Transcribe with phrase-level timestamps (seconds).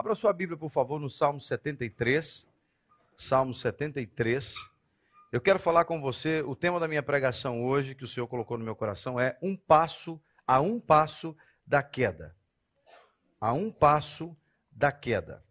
[0.00, 2.48] Abra sua Bíblia, por favor, no Salmo 73.
[3.14, 4.54] Salmo 73.
[5.30, 8.56] Eu quero falar com você, o tema da minha pregação hoje, que o Senhor colocou
[8.56, 11.36] no meu coração, é um passo, a um passo
[11.66, 12.34] da queda.
[13.38, 14.34] A um passo
[14.72, 15.44] da queda.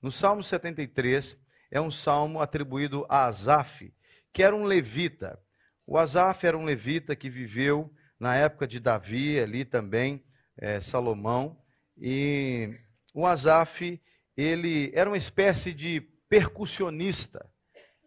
[0.00, 1.36] No Salmo 73,
[1.70, 3.92] é um salmo atribuído a Asaf,
[4.32, 5.38] que era um levita.
[5.86, 10.24] O Asaf era um levita que viveu na época de Davi, ali também,
[10.56, 11.60] é, Salomão,
[11.98, 12.80] e
[13.14, 14.00] o Asaf,
[14.36, 17.48] ele era uma espécie de percussionista.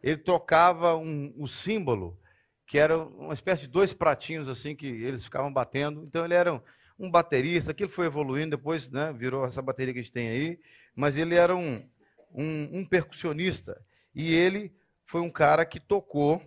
[0.01, 2.19] Ele tocava um, um símbolo,
[2.65, 6.03] que era uma espécie de dois pratinhos assim, que eles ficavam batendo.
[6.03, 6.61] Então ele era um,
[6.97, 10.59] um baterista, aquilo foi evoluindo, depois né, virou essa bateria que a gente tem aí,
[10.95, 11.87] mas ele era um,
[12.33, 13.81] um, um percussionista.
[14.15, 14.73] E ele
[15.05, 16.41] foi um cara que tocou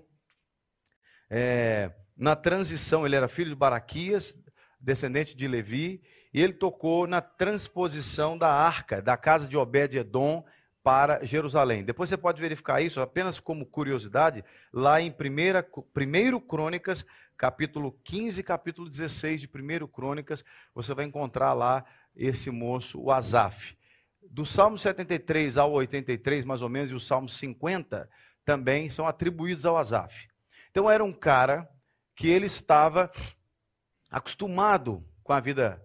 [1.31, 4.39] é, na transição, ele era filho de Baraquias,
[4.81, 6.03] descendente de Levi,
[6.37, 10.45] e ele tocou na transposição da arca, da casa de Obed-Edom
[10.83, 11.83] para Jerusalém.
[11.83, 17.07] Depois você pode verificar isso, apenas como curiosidade, lá em 1 Crônicas,
[17.39, 20.45] capítulo 15 capítulo 16 de 1 Crônicas,
[20.75, 21.83] você vai encontrar lá
[22.15, 23.75] esse moço, o Asaf.
[24.21, 28.07] Do Salmo 73 ao 83, mais ou menos, e o Salmo 50
[28.45, 30.29] também são atribuídos ao Asaf.
[30.71, 31.67] Então era um cara
[32.15, 33.11] que ele estava
[34.11, 35.83] acostumado com a vida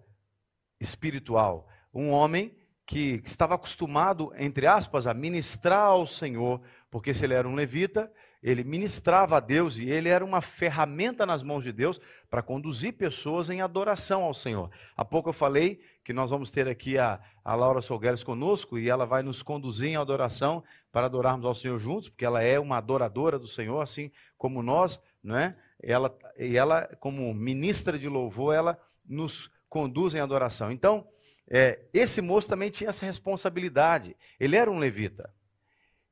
[0.82, 1.68] espiritual.
[1.94, 7.48] Um homem que estava acostumado, entre aspas, a ministrar ao Senhor, porque se ele era
[7.48, 12.00] um levita, ele ministrava a Deus e ele era uma ferramenta nas mãos de Deus
[12.28, 14.68] para conduzir pessoas em adoração ao Senhor.
[14.96, 18.90] Há pouco eu falei que nós vamos ter aqui a, a Laura Solgueres conosco e
[18.90, 22.78] ela vai nos conduzir em adoração para adorarmos ao Senhor juntos, porque ela é uma
[22.78, 25.54] adoradora do Senhor, assim como nós, não é?
[25.80, 30.70] Ela, e ela, como ministra de louvor, ela nos conduzem à adoração.
[30.70, 31.08] Então,
[31.48, 34.14] é, esse moço também tinha essa responsabilidade.
[34.38, 35.34] Ele era um levita.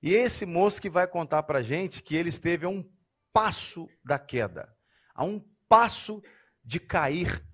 [0.02, 2.82] E esse moço que vai contar para a gente que ele esteve a um
[3.34, 4.74] passo da queda,
[5.14, 6.22] a um passo
[6.64, 7.44] de cair,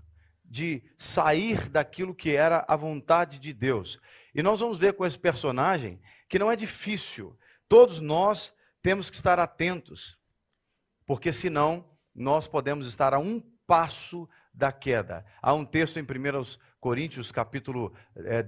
[0.45, 3.99] de sair daquilo que era a vontade de Deus.
[4.33, 7.37] E nós vamos ver com esse personagem que não é difícil.
[7.69, 10.17] Todos nós temos que estar atentos,
[11.05, 15.25] porque senão nós podemos estar a um passo da queda.
[15.43, 16.07] Há um texto em 1
[16.81, 17.93] Coríntios, capítulo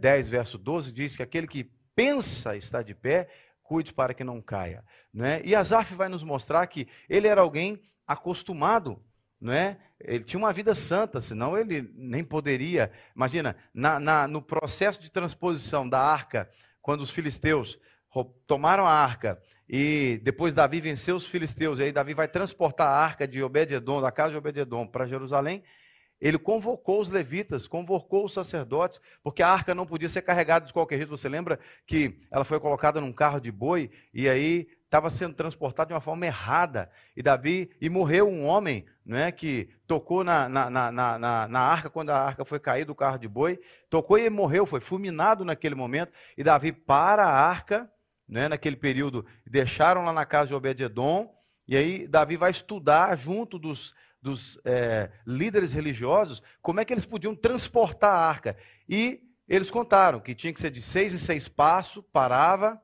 [0.00, 3.28] 10, eh, verso 12, diz que aquele que pensa estar de pé,
[3.62, 4.82] cuide para que não caia.
[5.12, 5.42] Não é?
[5.44, 9.02] E Asaf vai nos mostrar que ele era alguém acostumado,
[9.46, 9.76] é?
[10.00, 12.90] ele tinha uma vida santa, senão ele nem poderia.
[13.14, 16.48] Imagina, na, na, no processo de transposição da arca,
[16.80, 17.78] quando os filisteus
[18.46, 22.96] tomaram a arca e depois Davi venceu os filisteus, e aí Davi vai transportar a
[22.96, 25.62] arca de Obed-edom, da casa de Obed-edom para Jerusalém,
[26.20, 30.72] ele convocou os levitas, convocou os sacerdotes, porque a arca não podia ser carregada de
[30.72, 31.16] qualquer jeito.
[31.16, 35.88] Você lembra que ela foi colocada num carro de boi e aí estava sendo transportada
[35.88, 36.90] de uma forma errada.
[37.16, 41.60] E Davi, e morreu um homem não é, que tocou na, na, na, na, na
[41.60, 43.58] arca quando a arca foi cair do carro de boi,
[43.88, 46.12] tocou e morreu, foi fulminado naquele momento.
[46.36, 47.90] E Davi para a arca
[48.28, 51.34] né, naquele período, deixaram lá na casa de Obed-Edom,
[51.66, 57.06] e aí Davi vai estudar junto dos, dos é, líderes religiosos como é que eles
[57.06, 58.56] podiam transportar a arca.
[58.88, 62.80] E eles contaram que tinha que ser de seis em seis passos, parava,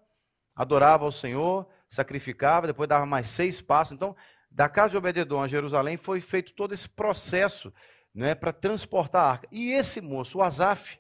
[0.54, 3.92] adorava ao Senhor, sacrificava, depois dava mais seis passos.
[3.92, 4.16] Então,
[4.50, 7.72] da casa de Obededon a Jerusalém foi feito todo esse processo
[8.14, 9.48] né, para transportar a arca.
[9.50, 10.98] E esse moço, o Azaf,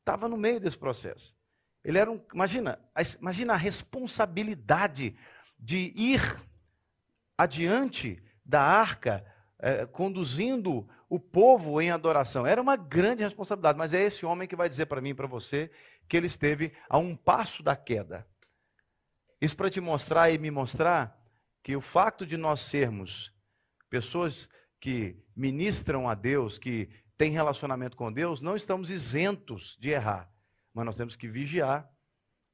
[0.00, 1.36] estava no meio desse processo.
[1.84, 2.20] Ele era um.
[2.34, 2.78] Imagina,
[3.20, 5.16] imagina a responsabilidade
[5.58, 6.20] de ir
[7.38, 9.24] adiante da arca,
[9.58, 12.46] é, conduzindo o povo em adoração.
[12.46, 15.26] Era uma grande responsabilidade, mas é esse homem que vai dizer para mim e para
[15.26, 15.70] você
[16.08, 18.26] que ele esteve a um passo da queda.
[19.40, 21.18] Isso para te mostrar e me mostrar
[21.62, 23.34] que o fato de nós sermos
[23.90, 24.48] pessoas
[24.80, 30.30] que ministram a Deus, que têm relacionamento com Deus, não estamos isentos de errar
[30.76, 31.90] mas nós temos que vigiar,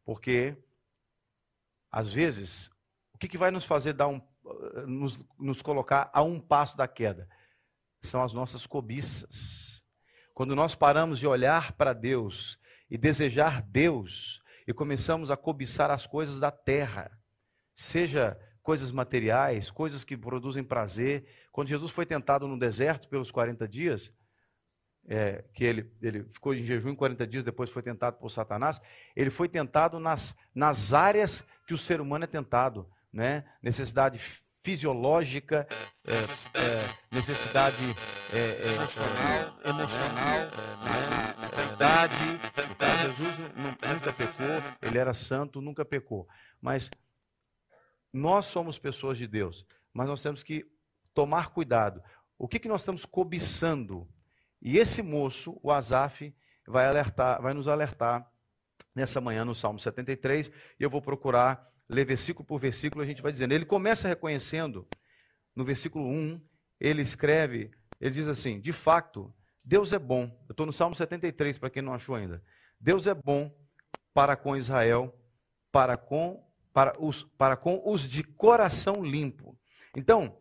[0.05, 0.57] porque
[1.91, 2.71] às vezes
[3.13, 4.23] o que, que vai nos fazer dar um,
[4.87, 7.29] nos, nos colocar a um passo da queda?
[8.01, 9.83] São as nossas cobiças.
[10.35, 12.59] Quando nós paramos de olhar para Deus
[12.91, 17.11] e desejar Deus e começamos a cobiçar as coisas da terra,
[17.75, 21.27] seja coisas materiais, coisas que produzem prazer.
[21.51, 24.15] Quando Jesus foi tentado no deserto pelos 40 dias,
[25.07, 28.81] é, que ele, ele ficou em jejum 40 dias, depois foi tentado por Satanás,
[29.17, 33.45] ele foi tentado nas, nas áreas que o ser humano é tentado, né?
[33.63, 34.19] necessidade
[34.63, 35.67] fisiológica,
[36.05, 36.15] é,
[36.59, 37.83] é, necessidade
[38.33, 40.39] é, é, emocional, emocional
[40.85, 46.29] na, na, na idade, no caso Jesus nunca pecou, ele era santo, nunca pecou.
[46.61, 46.91] Mas
[48.13, 50.65] nós somos pessoas de Deus, mas nós temos que
[51.13, 52.03] tomar cuidado.
[52.39, 54.09] O que, que nós estamos cobiçando?
[54.61, 56.33] E esse moço, o Azaf,
[56.67, 58.31] vai, alertar, vai nos alertar
[58.95, 60.49] nessa manhã no Salmo 73,
[60.79, 63.53] e eu vou procurar ler versículo por versículo, a gente vai dizendo.
[63.53, 64.87] Ele começa reconhecendo,
[65.55, 66.41] no versículo 1,
[66.81, 69.33] ele escreve, ele diz assim: De fato,
[69.65, 70.25] Deus é bom.
[70.49, 72.43] Eu estou no Salmo 73, para quem não achou ainda.
[72.81, 73.55] Deus é bom
[74.13, 75.15] para com Israel,
[75.71, 79.57] para com, para os, para com os de coração limpo.
[79.97, 80.39] Então,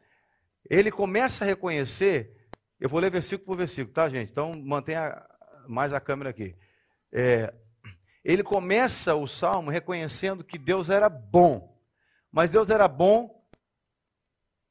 [0.70, 2.36] ele começa a reconhecer,
[2.80, 4.32] eu vou ler versículo por versículo, tá, gente?
[4.32, 5.22] Então, mantenha
[5.68, 6.56] mais a câmera aqui.
[7.12, 7.54] É,
[8.24, 11.78] ele começa o salmo reconhecendo que Deus era bom,
[12.32, 13.42] mas Deus era bom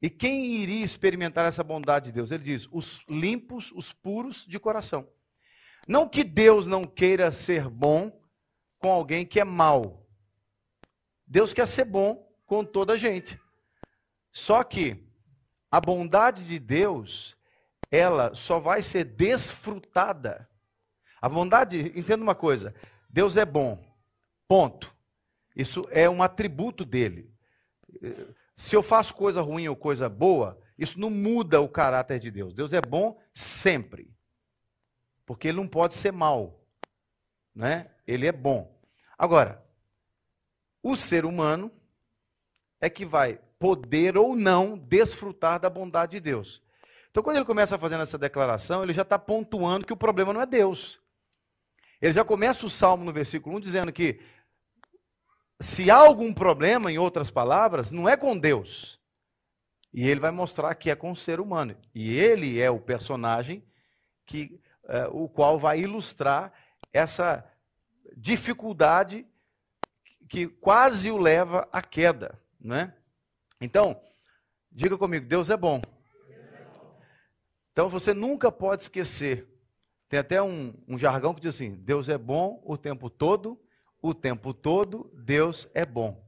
[0.01, 2.31] e quem iria experimentar essa bondade de Deus?
[2.31, 5.07] Ele diz: os limpos, os puros de coração.
[5.87, 8.19] Não que Deus não queira ser bom
[8.79, 10.07] com alguém que é mau.
[11.27, 13.39] Deus quer ser bom com toda a gente.
[14.31, 15.07] Só que
[15.69, 17.37] a bondade de Deus,
[17.91, 20.49] ela só vai ser desfrutada.
[21.21, 22.73] A bondade, entenda uma coisa:
[23.11, 23.83] Deus é bom.
[24.47, 24.95] Ponto.
[25.55, 27.33] Isso é um atributo dele.
[28.55, 32.53] Se eu faço coisa ruim ou coisa boa, isso não muda o caráter de Deus.
[32.53, 34.15] Deus é bom sempre.
[35.25, 36.63] Porque ele não pode ser mal.
[37.53, 37.91] Né?
[38.07, 38.79] Ele é bom.
[39.17, 39.63] Agora,
[40.81, 41.71] o ser humano
[42.79, 46.63] é que vai poder ou não desfrutar da bondade de Deus.
[47.09, 50.41] Então, quando ele começa fazendo essa declaração, ele já está pontuando que o problema não
[50.41, 51.00] é Deus.
[52.01, 54.19] Ele já começa o salmo no versículo 1 dizendo que
[55.59, 58.99] se há algum problema, em outras palavras, não é com Deus.
[59.93, 61.75] E ele vai mostrar que é com o ser humano.
[61.93, 63.63] E ele é o personagem
[64.25, 66.51] que, é, o qual vai ilustrar
[66.91, 67.45] essa
[68.15, 69.27] dificuldade
[70.27, 72.39] que quase o leva à queda.
[72.59, 72.93] Né?
[73.59, 74.01] Então,
[74.71, 75.81] diga comigo: Deus é bom.
[77.71, 79.47] Então você nunca pode esquecer.
[80.11, 83.59] Tem até um, um jargão que diz assim: Deus é bom o tempo todo
[84.01, 86.27] o tempo todo, Deus é bom.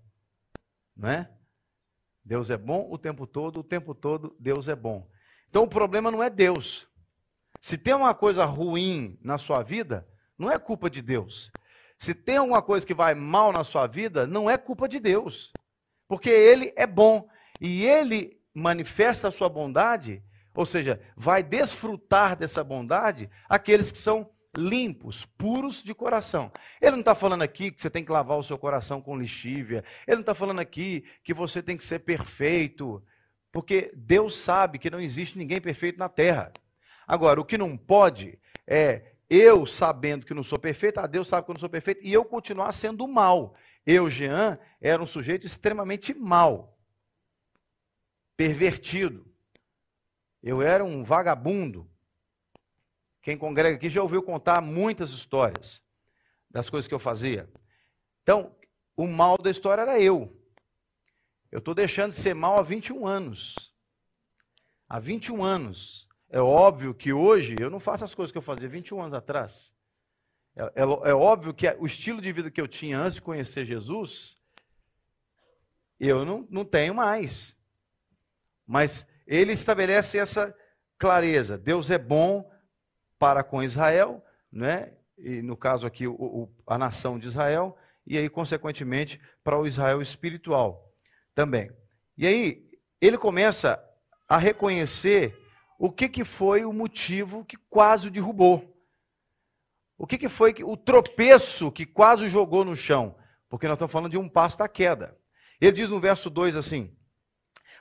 [0.95, 1.29] Não é?
[2.23, 5.09] Deus é bom o tempo todo, o tempo todo, Deus é bom.
[5.49, 6.87] Então o problema não é Deus.
[7.59, 10.07] Se tem uma coisa ruim na sua vida,
[10.37, 11.51] não é culpa de Deus.
[11.97, 15.51] Se tem alguma coisa que vai mal na sua vida, não é culpa de Deus.
[16.07, 17.27] Porque Ele é bom.
[17.59, 24.29] E Ele manifesta a sua bondade, ou seja, vai desfrutar dessa bondade aqueles que são
[24.55, 26.51] limpos, puros de coração.
[26.79, 29.83] Ele não está falando aqui que você tem que lavar o seu coração com lixívia.
[30.05, 33.03] Ele não está falando aqui que você tem que ser perfeito.
[33.51, 36.51] Porque Deus sabe que não existe ninguém perfeito na terra.
[37.07, 41.45] Agora, o que não pode é eu sabendo que não sou perfeito, ah, Deus sabe
[41.45, 43.55] que eu não sou perfeito, e eu continuar sendo mal.
[43.85, 46.77] Eu, Jean, era um sujeito extremamente mal,
[48.37, 49.32] pervertido.
[50.43, 51.89] Eu era um vagabundo,
[53.21, 55.81] quem congrega aqui já ouviu contar muitas histórias
[56.51, 57.49] das coisas que eu fazia.
[58.21, 58.53] Então,
[58.97, 60.37] o mal da história era eu.
[61.49, 63.73] Eu estou deixando de ser mal há 21 anos.
[64.89, 66.09] Há 21 anos.
[66.29, 69.73] É óbvio que hoje eu não faço as coisas que eu fazia 21 anos atrás.
[70.55, 73.63] É, é, é óbvio que o estilo de vida que eu tinha antes de conhecer
[73.63, 74.37] Jesus,
[75.99, 77.57] eu não, não tenho mais.
[78.67, 80.55] Mas ele estabelece essa
[80.97, 81.57] clareza.
[81.57, 82.49] Deus é bom,
[83.17, 84.93] para com Israel, né?
[85.17, 89.65] e no caso aqui o, o, a nação de Israel, e aí, consequentemente, para o
[89.65, 90.93] Israel espiritual
[91.33, 91.71] também.
[92.17, 93.81] E aí, ele começa
[94.27, 95.37] a reconhecer
[95.79, 98.73] o que, que foi o motivo que quase o derrubou.
[99.97, 103.15] O que, que foi o tropeço que quase o jogou no chão?
[103.49, 105.17] Porque nós estamos falando de um passo da queda.
[105.61, 106.95] Ele diz no verso 2 assim: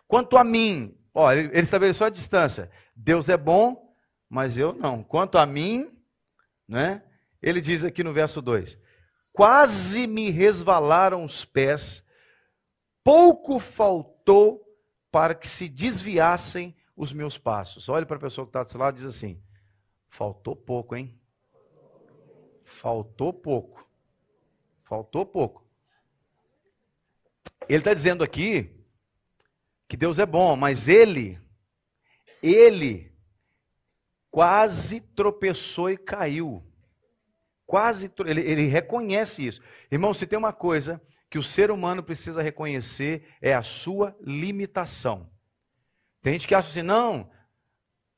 [0.07, 2.71] Quanto a mim, ó, ele estabeleceu a distância.
[2.95, 3.95] Deus é bom,
[4.29, 5.03] mas eu não.
[5.03, 5.91] Quanto a mim,
[6.67, 7.03] né?
[7.41, 8.79] Ele diz aqui no verso 2:
[9.33, 12.05] Quase me resvalaram os pés,
[13.03, 14.63] pouco faltou
[15.11, 17.89] para que se desviassem os meus passos.
[17.89, 19.43] Olhe para a pessoa que está do seu lado e diz assim:
[20.09, 21.19] faltou pouco, hein?
[22.65, 23.87] Faltou pouco.
[24.85, 25.67] Faltou pouco.
[27.69, 28.82] Ele está dizendo aqui
[29.93, 31.39] que Deus é bom, mas ele,
[32.43, 33.13] ele
[34.31, 36.67] quase tropeçou e caiu.
[37.67, 39.61] Quase, ele, ele reconhece isso.
[39.91, 45.31] Irmão, se tem uma coisa que o ser humano precisa reconhecer é a sua limitação.
[46.23, 47.31] Tem gente que acha assim, não,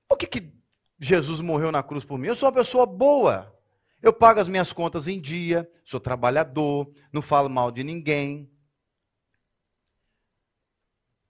[0.09, 0.52] por que, que
[1.00, 2.28] Jesus morreu na cruz por mim?
[2.28, 3.52] Eu sou uma pessoa boa.
[4.00, 8.49] Eu pago as minhas contas em dia, sou trabalhador, não falo mal de ninguém.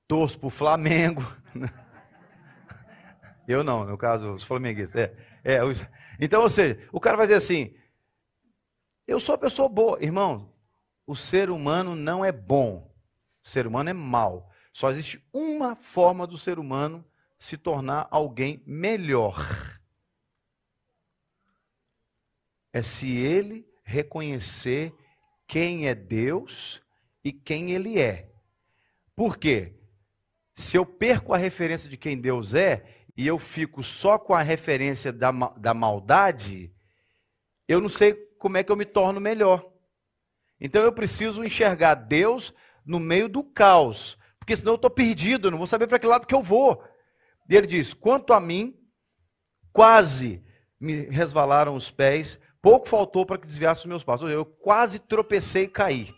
[0.07, 1.23] Torço para o Flamengo.
[3.47, 5.01] Eu não, no caso, os flamenguistas.
[5.01, 5.87] É, é, os...
[6.19, 7.75] Então, ou seja, o cara vai dizer assim:
[9.07, 10.03] eu sou uma pessoa boa.
[10.03, 10.53] Irmão,
[11.07, 12.91] o ser humano não é bom.
[13.45, 14.51] O ser humano é mau.
[14.73, 17.05] Só existe uma forma do ser humano
[17.39, 19.37] se tornar alguém melhor.
[22.73, 24.95] É se ele reconhecer
[25.47, 26.83] quem é Deus
[27.23, 28.33] e quem ele é.
[29.15, 29.79] Por quê?
[30.55, 32.85] Se eu perco a referência de quem Deus é
[33.17, 36.73] e eu fico só com a referência da, da maldade,
[37.67, 39.69] eu não sei como é que eu me torno melhor.
[40.61, 42.55] Então eu preciso enxergar Deus
[42.87, 46.27] no meio do caos, porque senão eu estou perdido, não vou saber para que lado
[46.27, 46.85] que eu vou.
[47.49, 48.79] E ele diz: quanto a mim,
[49.73, 50.45] quase
[50.79, 54.31] me resvalaram os pés, pouco faltou para que desviasse os meus passos.
[54.31, 56.15] Eu quase tropecei e caí.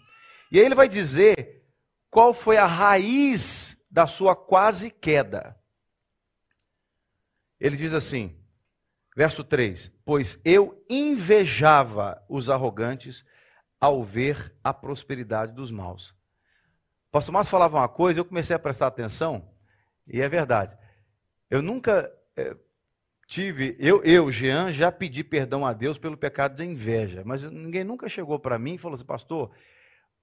[0.53, 1.65] E aí ele vai dizer
[2.11, 5.59] qual foi a raiz da sua quase queda.
[7.59, 8.39] Ele diz assim,
[9.17, 13.25] verso 3: Pois eu invejava os arrogantes
[13.81, 16.11] ao ver a prosperidade dos maus.
[17.09, 19.51] O pastor Márcio falava uma coisa, eu comecei a prestar atenção,
[20.07, 20.77] e é verdade.
[21.49, 22.55] Eu nunca é,
[23.27, 27.83] tive, eu, eu, Jean, já pedi perdão a Deus pelo pecado da inveja, mas ninguém
[27.83, 29.51] nunca chegou para mim e falou assim, pastor,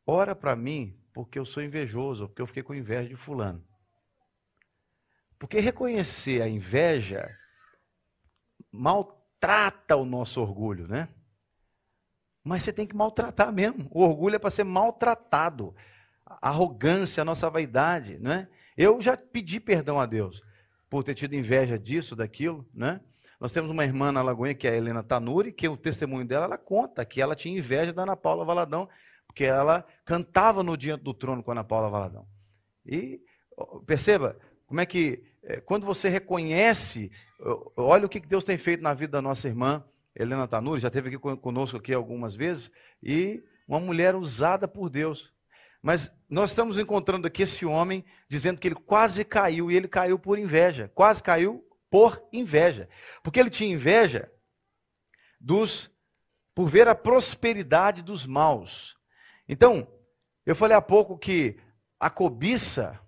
[0.05, 3.63] ora para mim, porque eu sou invejoso, porque eu fiquei com inveja de fulano.
[5.37, 7.29] Porque reconhecer a inveja
[8.71, 11.09] maltrata o nosso orgulho, né?
[12.43, 13.87] Mas você tem que maltratar mesmo.
[13.91, 15.75] O orgulho é para ser maltratado.
[16.25, 18.49] A arrogância, a nossa vaidade, né?
[18.75, 20.41] Eu já pedi perdão a Deus
[20.89, 23.01] por ter tido inveja disso, daquilo, né?
[23.39, 26.45] Nós temos uma irmã na Lagoinha, que é a Helena Tanuri, que o testemunho dela,
[26.45, 28.87] ela conta que ela tinha inveja da Ana Paula Valadão,
[29.33, 32.27] porque ela cantava no Diante do Trono com Ana Paula Valadão.
[32.85, 33.19] E
[33.87, 34.37] perceba
[34.67, 37.11] como é que, é, quando você reconhece,
[37.75, 39.83] olha o que Deus tem feito na vida da nossa irmã,
[40.15, 42.71] Helena Tanuri, já esteve aqui conosco aqui algumas vezes,
[43.01, 45.33] e uma mulher usada por Deus.
[45.81, 50.19] Mas nós estamos encontrando aqui esse homem dizendo que ele quase caiu, e ele caiu
[50.19, 50.91] por inveja.
[50.93, 52.87] Quase caiu por inveja.
[53.23, 54.31] Porque ele tinha inveja
[55.39, 55.91] dos
[56.53, 58.95] por ver a prosperidade dos maus.
[59.47, 59.87] Então,
[60.45, 61.59] eu falei há pouco que
[61.99, 62.99] a cobiça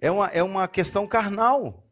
[0.00, 1.86] é uma, é uma questão carnal.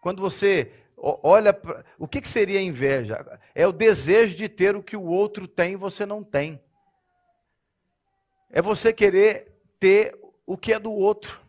[0.00, 3.24] Quando você Olha, pra, o que, que seria inveja?
[3.54, 6.60] É o desejo de ter o que o outro tem e você não tem.
[8.50, 11.40] É você querer ter o que é do outro.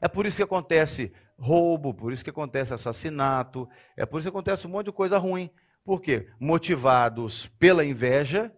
[0.00, 4.34] É por isso que acontece roubo, por isso que acontece assassinato, é por isso que
[4.34, 5.50] acontece um monte de coisa ruim.
[5.84, 6.30] Por quê?
[6.38, 8.54] Motivados pela inveja,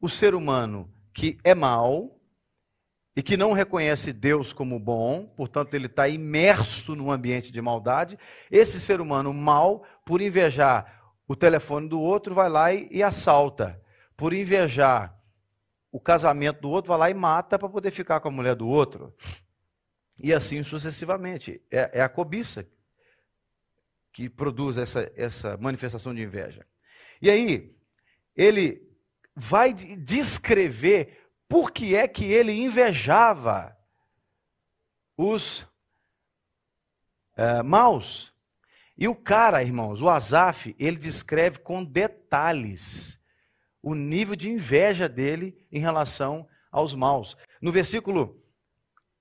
[0.00, 2.18] o ser humano que é mau,
[3.18, 8.16] e que não reconhece Deus como bom, portanto, ele está imerso num ambiente de maldade.
[8.48, 13.82] Esse ser humano mal, por invejar o telefone do outro, vai lá e, e assalta.
[14.16, 15.20] Por invejar
[15.90, 18.68] o casamento do outro, vai lá e mata para poder ficar com a mulher do
[18.68, 19.12] outro.
[20.22, 21.60] E assim sucessivamente.
[21.72, 22.68] É, é a cobiça
[24.12, 26.64] que produz essa, essa manifestação de inveja.
[27.20, 27.76] E aí,
[28.36, 28.87] ele
[29.38, 33.76] vai descrever por que é que ele invejava
[35.16, 35.66] os
[37.36, 38.34] é, maus.
[38.96, 43.18] E o cara, irmãos, o Azaf, ele descreve com detalhes
[43.80, 47.36] o nível de inveja dele em relação aos maus.
[47.62, 48.42] No versículo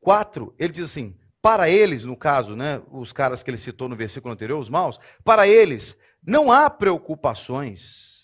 [0.02, 3.96] 4, ele diz assim: para eles, no caso, né, os caras que ele citou no
[3.96, 8.17] versículo anterior, os maus, para eles não há preocupações.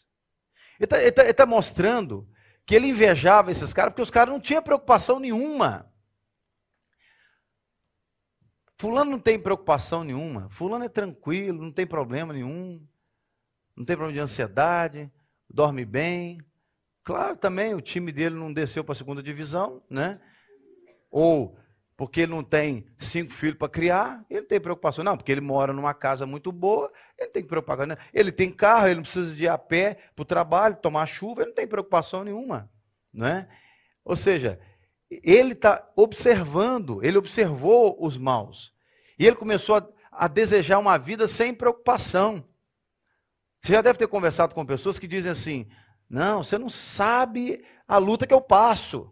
[0.80, 2.27] Ele está tá, tá mostrando
[2.65, 5.92] que ele invejava esses caras, porque os caras não tinham preocupação nenhuma.
[8.77, 10.50] Fulano não tem preocupação nenhuma.
[10.50, 12.86] Fulano é tranquilo, não tem problema nenhum.
[13.75, 15.12] Não tem problema de ansiedade,
[15.50, 16.39] dorme bem.
[17.03, 20.20] Claro, também o time dele não desceu para a segunda divisão, né?
[21.10, 21.58] Ou
[22.03, 25.39] porque ele não tem cinco filhos para criar, ele não tem preocupação, não, porque ele
[25.39, 27.95] mora numa casa muito boa, ele tem que preocupar, não.
[28.13, 31.43] ele tem carro, ele não precisa de ir a pé para o trabalho, tomar chuva,
[31.43, 32.69] ele não tem preocupação nenhuma,
[33.13, 33.48] né?
[34.03, 34.60] Ou seja,
[35.10, 38.74] ele está observando, ele observou os maus,
[39.17, 42.43] e ele começou a, a desejar uma vida sem preocupação.
[43.62, 45.69] Você já deve ter conversado com pessoas que dizem assim:
[46.10, 49.10] não, você não sabe a luta que eu passo.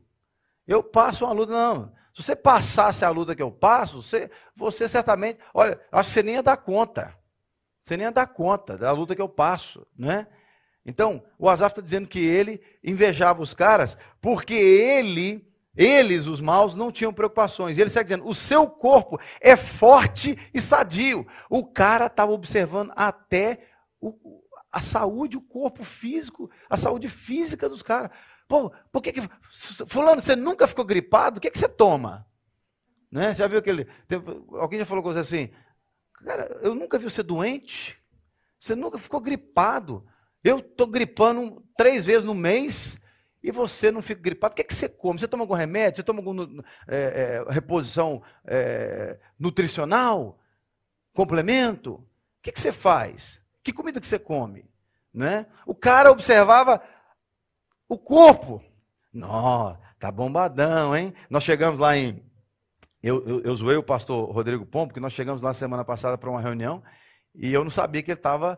[0.67, 2.00] Eu passo uma luta, não.
[2.13, 6.23] Se você passasse a luta que eu passo, você, você certamente, olha, acho que você
[6.23, 7.15] nem ia dar conta.
[7.79, 10.27] Você nem dá conta da luta que eu passo, né?
[10.85, 16.75] Então, o Asaf está dizendo que ele invejava os caras porque ele, eles, os maus,
[16.75, 17.77] não tinham preocupações.
[17.77, 21.25] E ele segue dizendo: o seu corpo é forte e sadio.
[21.49, 23.59] O cara estava observando até
[23.99, 24.41] o,
[24.71, 28.11] a saúde, o corpo físico, a saúde física dos caras.
[28.51, 29.21] Pô, por que, que.
[29.87, 31.37] Fulano, você nunca ficou gripado?
[31.37, 32.27] O que, que você toma?
[33.09, 33.33] Né?
[33.33, 33.85] Já viu aquele.
[34.09, 34.21] Tem,
[34.59, 35.49] alguém já falou coisa assim.
[36.25, 37.97] Cara, eu nunca vi você doente.
[38.59, 40.05] Você nunca ficou gripado.
[40.43, 42.99] Eu estou gripando três vezes no mês
[43.41, 44.51] e você não fica gripado.
[44.51, 45.17] O que, que você come?
[45.17, 45.95] Você toma algum remédio?
[45.95, 50.37] Você toma alguma é, é, reposição é, nutricional?
[51.13, 51.93] Complemento?
[51.93, 52.05] O
[52.41, 53.41] que, que você faz?
[53.63, 54.69] Que comida que você come?
[55.13, 55.45] Né?
[55.65, 56.81] O cara observava
[57.91, 58.63] o corpo.
[59.13, 61.13] Não, tá bombadão, hein?
[61.29, 62.23] Nós chegamos lá em.
[63.03, 66.29] Eu, eu, eu zoei o pastor Rodrigo Pombo, porque nós chegamos lá semana passada para
[66.29, 66.81] uma reunião
[67.35, 68.57] e eu não sabia que ele estava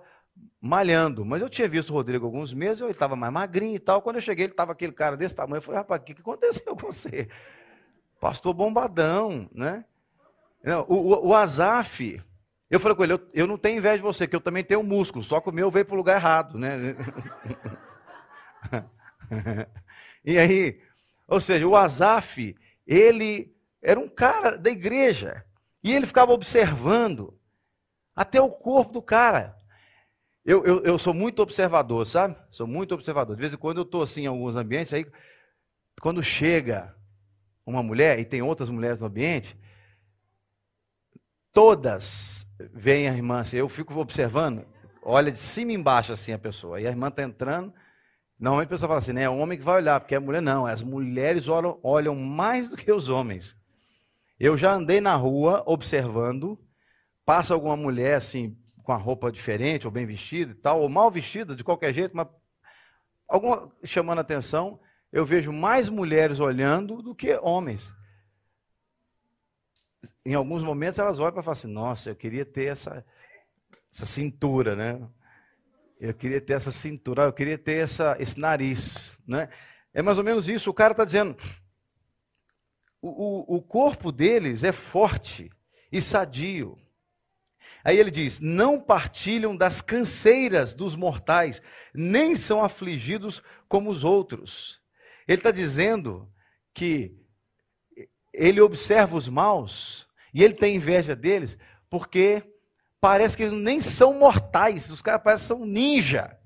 [0.62, 1.26] malhando.
[1.26, 4.04] Mas eu tinha visto o Rodrigo alguns meses, ele estava mais magrinho e tal.
[4.04, 5.58] Quando eu cheguei, ele estava aquele cara desse tamanho.
[5.58, 7.28] Eu falei, rapaz, o que, que aconteceu com você?
[8.20, 9.84] Pastor bombadão, né?
[10.64, 12.22] Não, o, o, o Azaf,
[12.70, 14.84] eu falei com ele, eu, eu, não tenho inveja de você, que eu também tenho
[14.84, 16.96] músculo, só que o meu veio para o lugar errado, né?
[20.24, 20.80] e aí,
[21.28, 25.46] ou seja, o Azaf, ele era um cara da igreja,
[25.84, 27.38] e ele ficava observando
[28.16, 29.56] até o corpo do cara.
[30.46, 32.36] Eu, eu, eu sou muito observador, sabe?
[32.50, 33.36] Sou muito observador.
[33.36, 35.06] De vez em quando eu estou assim em alguns ambientes, aí
[36.02, 36.96] quando chega
[37.66, 39.58] uma mulher e tem outras mulheres no ambiente,
[41.54, 44.66] todas veem a irmã assim, eu fico observando,
[45.02, 46.80] olha de cima embaixo assim a pessoa.
[46.80, 47.74] E a irmã está entrando.
[48.44, 49.24] Normalmente a pessoa fala assim, né?
[49.24, 50.66] É o homem que vai olhar, porque a mulher não.
[50.66, 53.58] As mulheres olham, olham mais do que os homens.
[54.38, 56.60] Eu já andei na rua observando,
[57.26, 61.10] passa alguma mulher assim, com a roupa diferente, ou bem vestida e tal, ou mal
[61.10, 62.28] vestida, de qualquer jeito, mas
[63.30, 64.78] alguma chamando atenção,
[65.10, 67.94] eu vejo mais mulheres olhando do que homens
[70.26, 73.06] em alguns momentos elas olham para falar assim: nossa, eu queria ter essa,
[73.92, 75.08] essa cintura, né?
[76.04, 79.48] Eu queria ter essa cintura, eu queria ter essa, esse nariz, né?
[79.94, 80.70] É mais ou menos isso.
[80.70, 81.34] O cara está dizendo:
[83.02, 85.50] o, o, o corpo deles é forte
[85.90, 86.78] e sadio.
[87.86, 91.62] Aí ele diz: não partilham das canseiras dos mortais,
[91.94, 94.82] nem são afligidos como os outros.
[95.26, 96.30] Ele está dizendo
[96.74, 97.18] que
[98.34, 101.58] ele observa os maus e ele tem inveja deles,
[101.90, 102.44] porque
[103.04, 106.40] parece que eles nem são mortais, os caras parecem são ninja.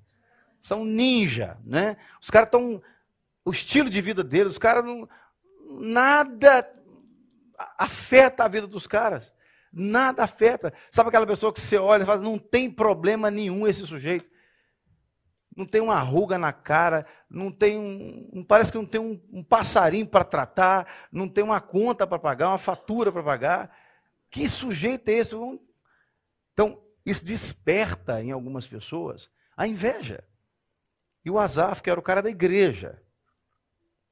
[0.60, 1.98] São ninja, né?
[2.20, 2.82] Os caras estão.
[3.46, 5.08] O estilo de vida deles, os caras não.
[5.80, 6.68] Nada
[7.78, 9.32] afeta a vida dos caras.
[9.72, 10.74] Nada afeta.
[10.90, 14.28] Sabe aquela pessoa que você olha e fala, não tem problema nenhum esse sujeito
[15.56, 19.44] não tem uma ruga na cara, não tem um, parece que não tem um, um
[19.44, 23.76] passarinho para tratar, não tem uma conta para pagar, uma fatura para pagar.
[24.30, 25.34] Que sujeito é esse?
[26.58, 30.24] Então, isso desperta em algumas pessoas a inveja.
[31.24, 33.00] E o Azaf, que era o cara da igreja,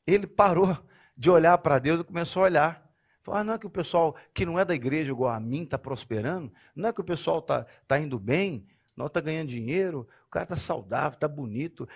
[0.05, 0.77] ele parou
[1.17, 2.95] de olhar para Deus e começou a olhar.
[3.23, 5.63] Falou, ah, não é que o pessoal que não é da igreja igual a mim
[5.63, 6.53] está prosperando?
[6.75, 8.67] Não é que o pessoal está tá indo bem?
[8.95, 10.08] Não está ganhando dinheiro?
[10.36, 11.88] cara está saudável, está bonito,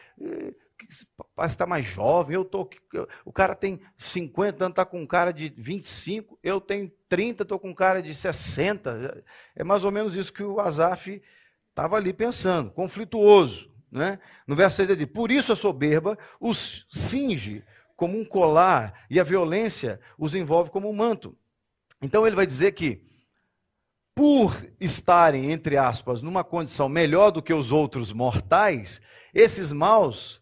[1.35, 2.35] parece estar tá mais jovem.
[2.35, 2.69] Eu tô,
[3.25, 7.59] o cara tem 50 anos, está com um cara de 25, eu tenho 30, estou
[7.59, 9.23] com um cara de 60.
[9.55, 11.21] É mais ou menos isso que o Azaf
[11.69, 13.71] estava ali pensando, conflituoso.
[13.91, 14.19] Né?
[14.45, 17.63] No verso 6 ele diz: Por isso a soberba os cinge
[17.95, 21.37] como um colar, e a violência os envolve como um manto.
[22.01, 23.05] Então ele vai dizer que
[24.15, 29.01] por estarem, entre aspas, numa condição melhor do que os outros mortais,
[29.33, 30.41] esses maus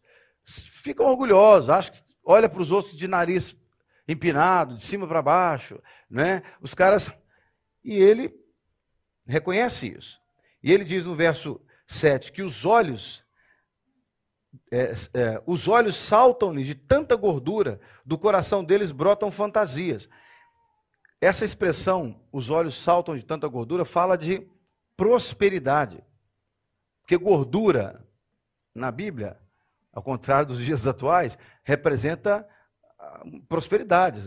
[0.87, 3.55] ficam orgulhosos, acho que olha para os outros de nariz
[4.07, 6.41] empinado, de cima para baixo, né?
[6.61, 7.11] Os caras
[7.83, 8.33] e ele
[9.25, 10.21] reconhece isso.
[10.63, 13.25] E ele diz no verso 7 que os olhos
[14.71, 20.09] é, é, os olhos saltam-lhes de tanta gordura, do coração deles brotam fantasias.
[21.19, 24.47] Essa expressão, os olhos saltam de tanta gordura, fala de
[24.95, 26.03] prosperidade.
[27.01, 28.05] Porque gordura,
[28.73, 29.39] na Bíblia,
[29.97, 32.47] ao contrário dos dias atuais, representa
[32.99, 34.21] ah, prosperidade.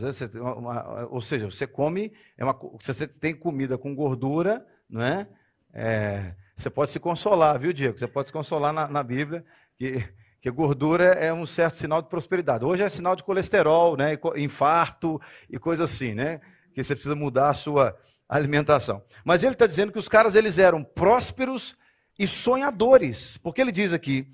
[1.08, 5.28] ou seja, você come, é uma, se você tem comida com gordura, não é?
[5.72, 6.34] é?
[6.56, 7.96] você pode se consolar, viu, Diego?
[7.96, 9.44] Você pode se consolar na, na Bíblia
[9.76, 10.04] que,
[10.40, 12.64] que gordura é um certo sinal de prosperidade.
[12.64, 14.18] Hoje é sinal de colesterol, né?
[14.38, 16.40] infarto e coisa assim, né?
[16.74, 17.96] que você precisa mudar a sua
[18.28, 19.04] alimentação.
[19.24, 21.76] Mas ele está dizendo que os caras eles eram prósperos
[22.18, 24.26] e sonhadores, porque ele diz aqui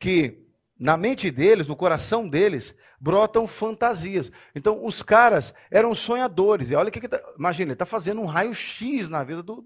[0.00, 0.47] que
[0.78, 4.30] na mente deles, no coração deles, brotam fantasias.
[4.54, 6.70] Então, os caras eram sonhadores.
[6.70, 9.64] E olha o que, que tá, imagina, ele está fazendo um raio-x na vida do,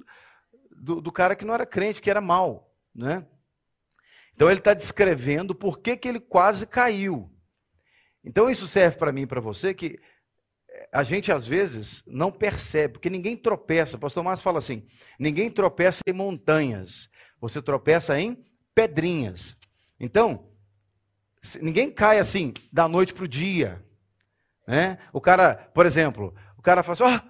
[0.70, 2.72] do, do, cara que não era crente, que era mal.
[2.94, 3.26] Né?
[4.34, 7.30] Então, ele está descrevendo por que, que ele quase caiu.
[8.24, 9.98] Então, isso serve para mim e para você que
[10.90, 13.96] a gente às vezes não percebe, porque ninguém tropeça.
[13.96, 14.86] O pastor Márcio fala assim:
[15.18, 18.42] ninguém tropeça em montanhas, você tropeça em
[18.74, 19.56] pedrinhas.
[20.00, 20.51] Então,
[21.60, 23.84] ninguém cai assim da noite para o dia.
[24.66, 24.98] Né?
[25.12, 27.28] O cara, por exemplo, o cara fala assim: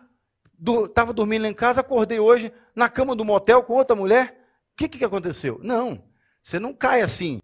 [0.64, 4.38] oh, estava dormindo lá em casa, acordei hoje na cama do motel com outra mulher.
[4.72, 5.60] O que, que aconteceu?
[5.62, 6.02] Não,
[6.42, 7.40] você não cai assim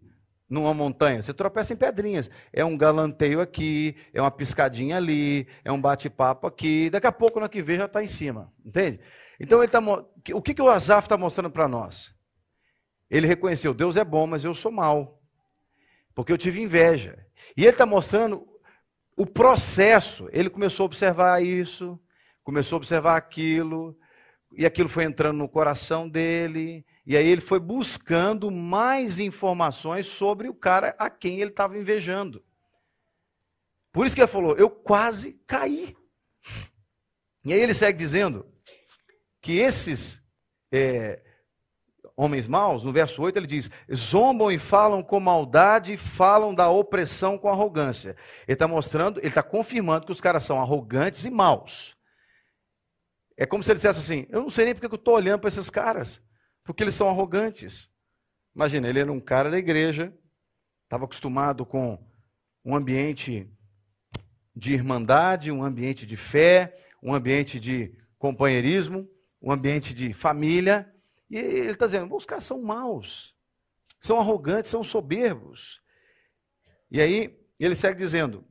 [0.49, 2.29] numa montanha, você tropeça em pedrinhas.
[2.51, 6.89] É um galanteio aqui, é uma piscadinha ali, é um bate-papo aqui.
[6.89, 8.51] Daqui a pouco, no que vê, já está em cima.
[8.65, 8.99] Entende?
[9.39, 9.79] Então, ele tá,
[10.33, 12.13] o que, que o Azaf está mostrando para nós?
[13.09, 15.18] Ele reconheceu: Deus é bom, mas eu sou mal.
[16.19, 17.17] Porque eu tive inveja.
[17.55, 18.45] E ele está mostrando
[19.15, 20.27] o processo.
[20.33, 21.97] Ele começou a observar isso,
[22.43, 23.97] começou a observar aquilo,
[24.51, 26.85] e aquilo foi entrando no coração dele.
[27.05, 32.43] E aí ele foi buscando mais informações sobre o cara a quem ele estava invejando.
[33.89, 35.95] Por isso que ele falou: Eu quase caí.
[37.45, 38.45] E aí ele segue dizendo
[39.41, 40.21] que esses
[40.69, 41.23] é,
[42.21, 47.37] homens maus, no verso 8 ele diz: zombam e falam com maldade, falam da opressão
[47.37, 48.15] com arrogância.
[48.47, 51.95] Ele está mostrando, ele está confirmando que os caras são arrogantes e maus.
[53.37, 55.47] É como se ele dissesse assim: Eu não sei nem porque eu estou olhando para
[55.47, 56.21] esses caras
[56.69, 57.89] porque eles são arrogantes.
[58.55, 60.13] Imagina, ele era um cara da igreja,
[60.83, 61.97] estava acostumado com
[62.63, 63.51] um ambiente
[64.55, 69.09] de irmandade, um ambiente de fé, um ambiente de companheirismo,
[69.41, 70.87] um ambiente de família.
[71.29, 73.35] E ele está dizendo: os caras são maus,
[74.01, 75.81] são arrogantes, são soberbos.
[76.89, 78.43] E aí ele segue dizendo: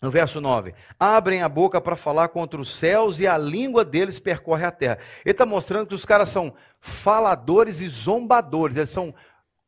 [0.00, 4.18] no verso 9, abrem a boca para falar contra os céus e a língua deles
[4.18, 4.98] percorre a terra.
[5.24, 9.14] Ele está mostrando que os caras são faladores e zombadores, eles são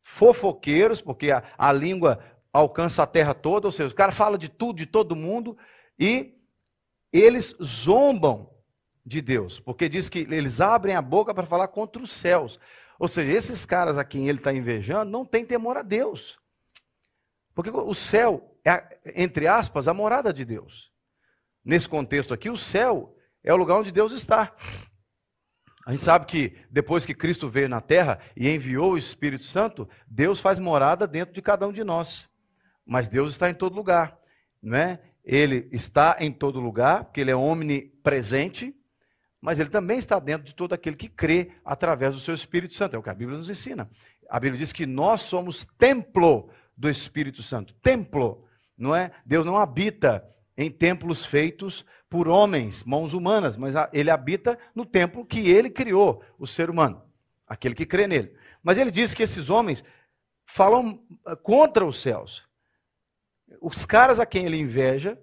[0.00, 4.48] fofoqueiros, porque a, a língua alcança a terra toda, ou seja, o cara fala de
[4.48, 5.56] tudo, de todo mundo,
[5.98, 6.34] e
[7.12, 8.49] eles zombam
[9.11, 12.61] de Deus, porque diz que eles abrem a boca para falar contra os céus.
[12.99, 16.38] Ou seja, esses caras a quem ele está invejando não têm temor a Deus.
[17.53, 20.92] Porque o céu é, entre aspas, a morada de Deus.
[21.64, 24.55] Nesse contexto aqui, o céu é o lugar onde Deus está.
[25.87, 29.88] A gente sabe que depois que Cristo veio na terra e enviou o Espírito Santo,
[30.07, 32.29] Deus faz morada dentro de cada um de nós.
[32.87, 34.16] Mas Deus está em todo lugar,
[34.62, 35.01] não é?
[35.25, 38.75] Ele está em todo lugar, porque ele é omnipresente,
[39.40, 42.94] mas ele também está dentro de todo aquele que crê através do seu Espírito Santo.
[42.94, 43.90] É o que a Bíblia nos ensina.
[44.29, 47.74] A Bíblia diz que nós somos templo do Espírito Santo.
[47.83, 48.44] Templo
[48.81, 49.12] não é?
[49.26, 50.26] Deus não habita
[50.57, 56.24] em templos feitos por homens, mãos humanas, mas ele habita no templo que ele criou,
[56.38, 57.03] o ser humano,
[57.46, 58.35] aquele que crê nele.
[58.62, 59.85] Mas ele diz que esses homens
[60.46, 62.48] falam ah, contra os céus.
[63.61, 65.20] Os caras a quem ele inveja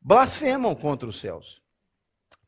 [0.00, 1.62] blasfemam contra os céus.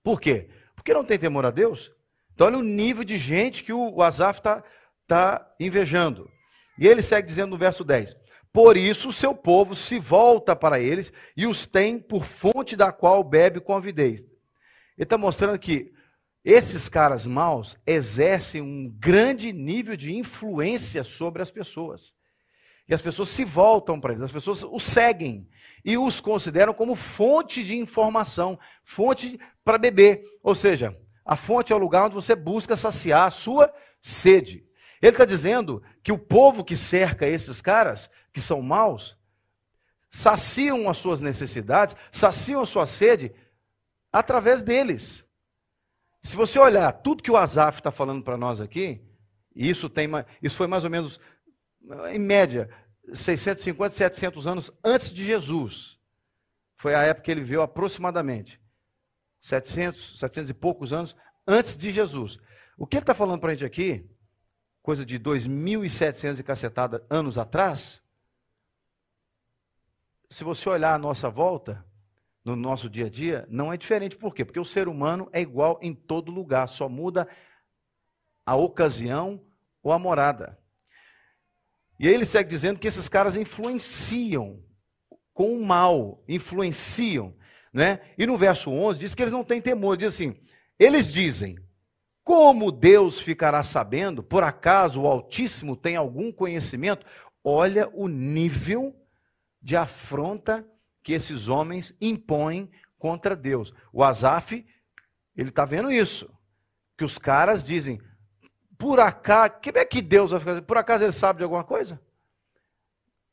[0.03, 0.51] Por quê?
[0.89, 1.93] Porque não tem temor a Deus.
[2.33, 4.65] Então, olha o nível de gente que o Asaf está
[5.07, 6.31] tá invejando.
[6.79, 8.17] E ele segue dizendo no verso 10:
[8.51, 12.91] por isso, o seu povo se volta para eles e os tem por fonte da
[12.91, 14.21] qual bebe com avidez.
[14.23, 14.31] Ele
[15.01, 15.93] está mostrando que
[16.43, 22.15] esses caras maus exercem um grande nível de influência sobre as pessoas.
[22.89, 25.47] E as pessoas se voltam para eles, as pessoas os seguem
[25.85, 30.23] e os consideram como fonte de informação, fonte para beber.
[30.43, 34.65] Ou seja, a fonte é o lugar onde você busca saciar a sua sede.
[35.03, 39.19] Ele está dizendo que o povo que cerca esses caras que são maus,
[40.11, 43.35] saciam as suas necessidades, saciam a sua sede
[44.11, 45.27] através deles.
[46.23, 49.05] Se você olhar tudo que o Azaf está falando para nós aqui,
[49.55, 50.09] isso, tem,
[50.43, 51.21] isso foi mais ou menos,
[52.11, 52.69] em média,
[53.13, 55.99] 650, 700 anos antes de Jesus.
[56.77, 58.61] Foi a época que ele veio aproximadamente.
[59.41, 62.39] 700, 700 e poucos anos antes de Jesus.
[62.77, 64.09] O que ele está falando para a gente aqui,
[64.83, 68.03] coisa de 2.700 e cacetada anos atrás,
[70.31, 71.85] se você olhar à nossa volta,
[72.45, 74.17] no nosso dia a dia, não é diferente.
[74.17, 74.45] Por quê?
[74.45, 77.29] Porque o ser humano é igual em todo lugar, só muda
[78.45, 79.45] a ocasião
[79.83, 80.59] ou a morada.
[81.99, 84.63] E aí ele segue dizendo que esses caras influenciam
[85.33, 87.35] com o mal, influenciam.
[87.73, 88.01] Né?
[88.17, 90.37] E no verso 11 diz que eles não têm temor, diz assim:
[90.79, 91.59] eles dizem,
[92.23, 94.23] Como Deus ficará sabendo?
[94.23, 97.05] Por acaso o Altíssimo tem algum conhecimento?
[97.43, 98.95] Olha o nível
[99.61, 100.67] de afronta
[101.03, 103.73] que esses homens impõem contra Deus.
[103.93, 104.65] O Asaf,
[105.35, 106.31] ele está vendo isso.
[106.97, 108.01] Que os caras dizem,
[108.79, 110.63] por acaso, que é que Deus vai fazer?
[110.63, 112.01] Por acaso ele sabe de alguma coisa?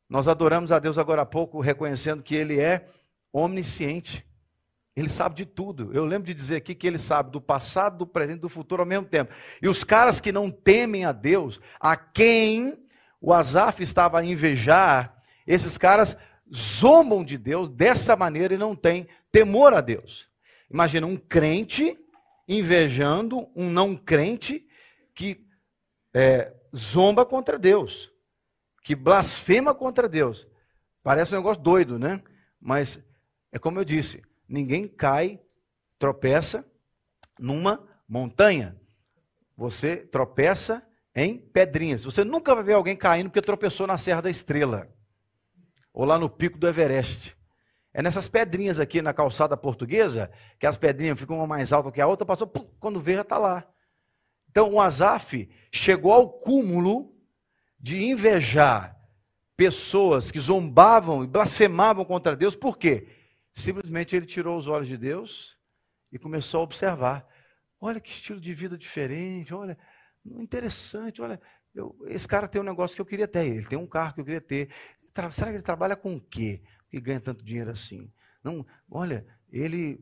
[0.10, 2.88] Nós adoramos a Deus agora há pouco, reconhecendo que Ele é
[3.32, 4.26] omnisciente.
[4.96, 5.92] Ele sabe de tudo.
[5.94, 8.82] Eu lembro de dizer aqui que ele sabe do passado, do presente e do futuro
[8.82, 9.34] ao mesmo tempo.
[9.62, 12.82] E os caras que não temem a Deus, a quem
[13.20, 16.18] o Azaf estava a invejar, esses caras
[16.54, 20.30] zombam de Deus dessa maneira e não têm temor a Deus.
[20.72, 22.00] Imagina um crente
[22.48, 24.65] invejando um não crente
[25.16, 25.48] que
[26.14, 28.12] é, zomba contra Deus,
[28.84, 30.48] que blasfema contra Deus.
[31.02, 32.22] Parece um negócio doido, né?
[32.60, 33.04] Mas
[33.52, 35.40] é como eu disse, ninguém cai,
[35.98, 36.70] tropeça
[37.40, 38.80] numa montanha.
[39.58, 42.04] Você tropeça em pedrinhas.
[42.04, 44.94] Você nunca vai ver alguém caindo porque tropeçou na Serra da Estrela
[45.94, 47.38] ou lá no pico do Everest.
[47.94, 52.02] É nessas pedrinhas aqui na calçada portuguesa, que as pedrinhas ficam uma mais alta que
[52.02, 53.66] a outra, passou, pum, quando vê já está lá.
[54.56, 57.14] Então o Azaf chegou ao cúmulo
[57.78, 58.98] de invejar
[59.58, 63.06] pessoas que zombavam e blasfemavam contra Deus, por quê?
[63.52, 65.58] Simplesmente ele tirou os olhos de Deus
[66.10, 67.28] e começou a observar.
[67.82, 69.78] Olha que estilo de vida diferente, olha,
[70.24, 71.38] interessante, olha,
[71.74, 74.22] eu, esse cara tem um negócio que eu queria ter, ele tem um carro que
[74.22, 74.70] eu queria ter.
[75.32, 76.64] Será que ele trabalha com o quê?
[76.90, 78.10] Que ganha tanto dinheiro assim?
[78.42, 80.00] Não, olha, ele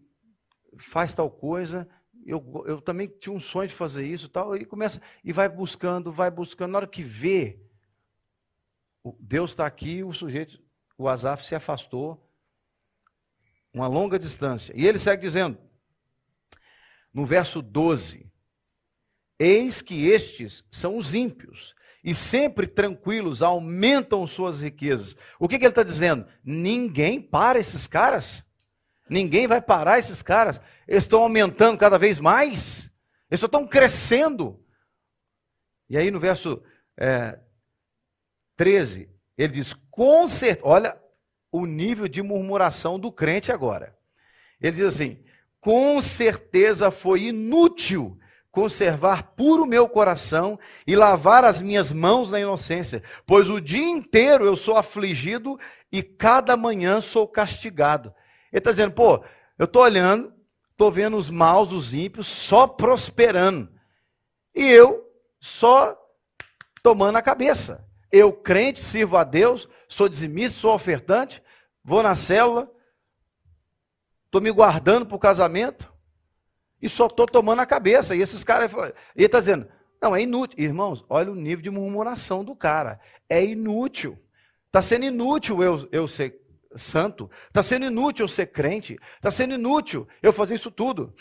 [0.77, 1.89] faz tal coisa,
[2.25, 6.11] eu, eu também tinha um sonho de fazer isso tal, e começa, e vai buscando,
[6.11, 7.59] vai buscando, na hora que vê,
[9.19, 10.61] Deus está aqui, o sujeito,
[10.97, 12.29] o Azaf se afastou,
[13.73, 14.73] uma longa distância.
[14.75, 15.57] E ele segue dizendo,
[17.13, 18.31] no verso 12:
[19.37, 25.15] Eis que estes são os ímpios, e sempre tranquilos aumentam suas riquezas.
[25.39, 26.27] O que, que ele está dizendo?
[26.43, 28.43] Ninguém para esses caras.
[29.09, 30.61] Ninguém vai parar esses caras.
[30.87, 32.91] Eles estão aumentando cada vez mais.
[33.29, 34.63] Eles só estão crescendo.
[35.89, 36.63] E aí no verso
[36.97, 37.39] é,
[38.55, 41.01] 13, ele diz: com certeza, olha,
[41.51, 43.97] o nível de murmuração do crente agora.
[44.59, 45.23] Ele diz assim:
[45.59, 48.17] com certeza foi inútil
[48.51, 54.45] conservar puro meu coração e lavar as minhas mãos na inocência, pois o dia inteiro
[54.45, 55.57] eu sou afligido
[55.91, 58.13] e cada manhã sou castigado.
[58.51, 59.23] Ele está dizendo, pô,
[59.57, 60.32] eu estou olhando,
[60.73, 63.71] estou vendo os maus, os ímpios, só prosperando.
[64.53, 65.09] E eu
[65.39, 65.97] só
[66.83, 67.87] tomando a cabeça.
[68.11, 71.41] Eu, crente, sirvo a Deus, sou dizimista, sou ofertante,
[71.83, 72.69] vou na célula,
[74.25, 75.91] estou me guardando para o casamento
[76.81, 78.15] e só estou tomando a cabeça.
[78.15, 78.71] E esses caras,
[79.15, 79.67] ele está dizendo,
[80.01, 80.59] não, é inútil.
[80.59, 82.99] Irmãos, olha o nível de murmuração do cara.
[83.29, 84.19] É inútil.
[84.67, 86.42] Está sendo inútil eu, eu ser
[86.75, 87.29] santo.
[87.47, 88.97] Está sendo inútil eu ser crente.
[89.15, 91.13] Está sendo inútil eu fazer isso tudo.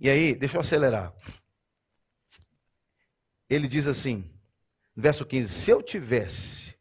[0.00, 1.14] E aí, deixa eu acelerar.
[3.48, 4.32] Ele diz assim:
[4.94, 6.76] Verso 15: Se eu tivesse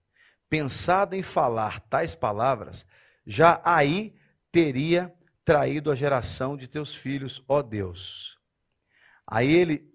[0.49, 2.85] pensado em falar tais palavras,
[3.25, 4.15] já aí
[4.51, 5.13] teria
[5.45, 8.37] traído a geração de teus filhos, ó Deus.
[9.25, 9.89] Aí ele,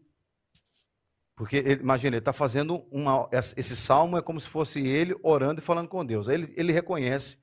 [1.35, 5.61] porque ele, imagina, ele está fazendo uma, esse salmo é como se fosse ele orando
[5.61, 6.29] e falando com Deus.
[6.29, 7.39] Aí ele, ele reconhece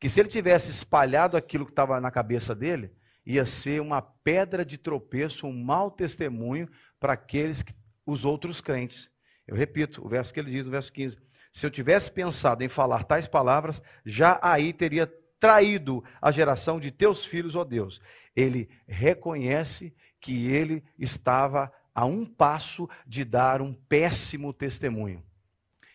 [0.00, 2.90] que se ele tivesse espalhado aquilo que estava na cabeça dele,
[3.24, 6.66] ia ser uma pedra de tropeço, um mau testemunho
[6.98, 7.62] para aqueles,
[8.06, 9.10] os outros crentes.
[9.46, 11.18] Eu repito, o verso que ele diz, o verso 15.
[11.52, 15.06] Se eu tivesse pensado em falar tais palavras, já aí teria
[15.38, 18.00] traído a geração de teus filhos, ó Deus.
[18.34, 25.22] Ele reconhece que ele estava a um passo de dar um péssimo testemunho.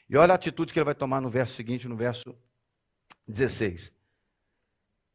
[0.08, 2.38] E olha a atitude que ele vai tomar no verso seguinte, no verso
[3.28, 3.95] 16.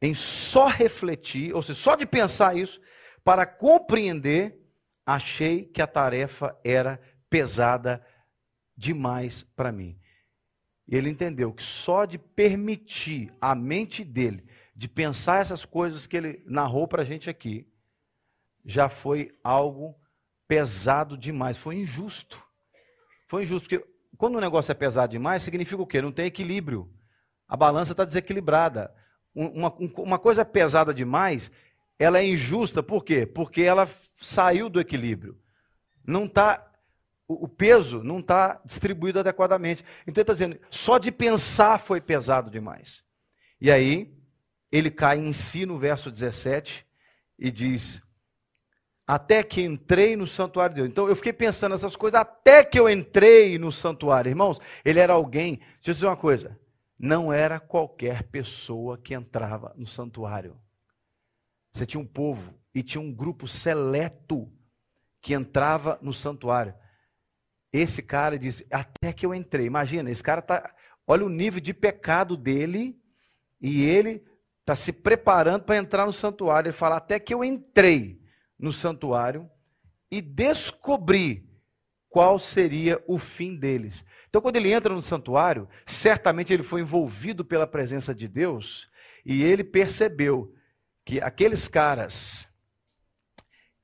[0.01, 2.81] Em só refletir, ou seja, só de pensar isso,
[3.23, 4.59] para compreender,
[5.05, 8.05] achei que a tarefa era pesada
[8.75, 9.99] demais para mim.
[10.87, 14.49] Ele entendeu que só de permitir a mente dele
[14.81, 17.67] de pensar essas coisas que ele narrou para a gente aqui,
[18.65, 19.95] já foi algo
[20.47, 22.43] pesado demais, foi injusto.
[23.27, 23.87] Foi injusto, porque
[24.17, 26.01] quando o negócio é pesado demais, significa o quê?
[26.01, 26.91] Não tem equilíbrio.
[27.47, 28.91] A balança está desequilibrada.
[29.33, 31.51] Uma, uma coisa pesada demais,
[31.97, 33.25] ela é injusta, por quê?
[33.25, 33.89] Porque ela
[34.19, 35.37] saiu do equilíbrio.
[36.05, 36.67] Não está
[37.27, 39.85] o peso não está distribuído adequadamente.
[40.01, 43.03] Então ele está dizendo, só de pensar foi pesado demais.
[43.59, 44.13] E aí,
[44.71, 46.85] ele cai em si no verso 17
[47.37, 48.01] e diz:
[49.05, 50.89] até que entrei no santuário de Deus.
[50.89, 54.29] Então eu fiquei pensando nessas coisas até que eu entrei no santuário.
[54.29, 56.59] Irmãos, ele era alguém, deixa eu dizer uma coisa,
[57.01, 60.55] não era qualquer pessoa que entrava no santuário.
[61.71, 64.47] Você tinha um povo e tinha um grupo seleto
[65.19, 66.75] que entrava no santuário.
[67.73, 69.65] Esse cara diz, até que eu entrei.
[69.65, 70.75] Imagina, esse cara tá,
[71.07, 73.01] olha o nível de pecado dele
[73.59, 74.23] e ele
[74.59, 76.67] está se preparando para entrar no santuário.
[76.67, 78.21] Ele fala, até que eu entrei
[78.59, 79.49] no santuário
[80.11, 81.50] e descobri
[82.11, 84.03] qual seria o fim deles.
[84.29, 88.89] Então, quando ele entra no santuário, certamente ele foi envolvido pela presença de Deus
[89.25, 90.53] e ele percebeu
[91.05, 92.47] que aqueles caras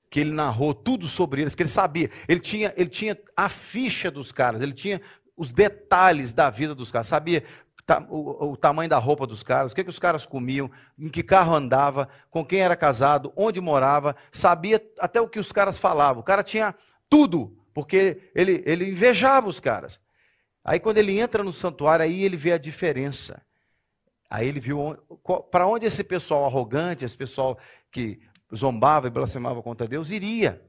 [0.10, 4.12] que ele narrou tudo sobre eles, que ele sabia, ele tinha, ele tinha a ficha
[4.12, 5.02] dos caras, ele tinha
[5.36, 7.44] os detalhes da vida dos caras, sabia
[8.10, 11.24] o, o, tamanho da roupa dos caras, o que, que os caras comiam, em que
[11.24, 16.20] carro andava, com quem era casado, onde morava, sabia até o que os caras falavam.
[16.20, 16.76] O cara tinha
[17.10, 20.02] tudo, porque ele, ele invejava os caras.
[20.66, 23.40] Aí quando ele entra no santuário, aí ele vê a diferença.
[24.28, 24.98] Aí ele viu
[25.52, 27.56] para onde esse pessoal arrogante, esse pessoal
[27.92, 28.20] que
[28.56, 30.60] zombava e blasfemava contra Deus, iria.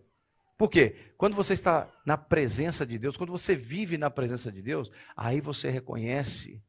[0.59, 0.97] Por quê?
[1.17, 5.41] Quando você está na presença de Deus, quando você vive na presença de Deus, aí
[5.41, 6.63] você reconhece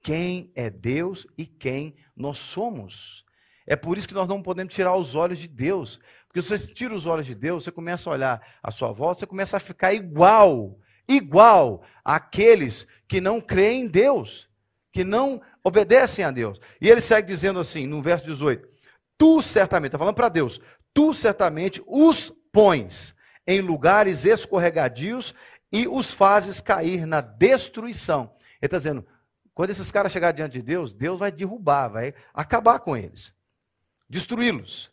[0.00, 3.26] quem é Deus e quem nós somos.
[3.66, 6.00] É por isso que nós não podemos tirar os olhos de Deus.
[6.32, 9.20] Porque se você tira os olhos de Deus, você começa a olhar à sua volta,
[9.20, 14.48] você começa a ficar igual, igual àqueles que não creem em Deus,
[14.90, 16.58] que não obedecem a Deus.
[16.80, 18.66] E ele segue dizendo assim, no verso 18:
[19.18, 20.58] Tu certamente, está falando para Deus,
[20.94, 23.14] tu certamente os pões
[23.46, 25.34] em lugares escorregadios
[25.70, 28.34] e os fazes cair na destruição.
[28.40, 29.06] Ele está dizendo:
[29.52, 33.34] quando esses caras chegarem diante de Deus, Deus vai derrubar, vai acabar com eles,
[34.08, 34.91] destruí-los.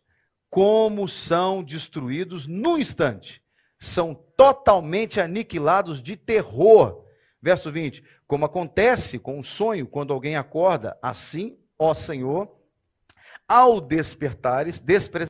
[0.50, 3.44] Como são destruídos no instante,
[3.78, 7.06] são totalmente aniquilados de terror.
[7.42, 12.54] Verso 20: Como acontece com um sonho quando alguém acorda, assim, ó Senhor,
[13.48, 15.26] ao despertares, despre...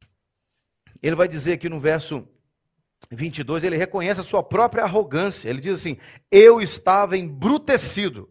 [1.01, 2.27] ele vai dizer aqui no verso
[3.11, 5.49] 22, ele reconhece a sua própria arrogância.
[5.49, 5.97] Ele diz assim:
[6.31, 8.29] Eu estava embrutecido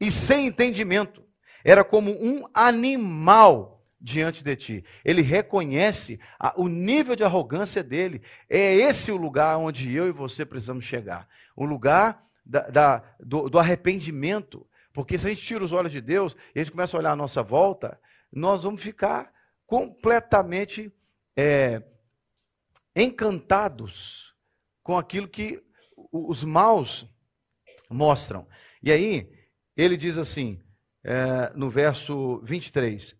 [0.00, 1.22] e sem entendimento.
[1.64, 4.84] Era como um animal diante de ti.
[5.04, 8.20] Ele reconhece a, o nível de arrogância dele.
[8.50, 11.28] É esse o lugar onde eu e você precisamos chegar.
[11.54, 14.66] O lugar da, da, do, do arrependimento.
[14.92, 17.12] Porque se a gente tira os olhos de Deus e a gente começa a olhar
[17.12, 17.98] a nossa volta,
[18.32, 19.32] nós vamos ficar
[19.64, 20.92] completamente
[21.36, 21.82] é,
[22.94, 24.34] encantados
[24.82, 25.62] com aquilo que
[26.10, 27.06] os maus
[27.88, 28.46] mostram.
[28.82, 29.32] E aí,
[29.76, 30.60] ele diz assim,
[31.04, 33.16] é, no verso 23: